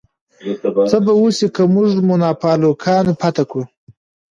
[0.89, 3.63] څه به وشي که موږ مونافالکانو فتح کړو؟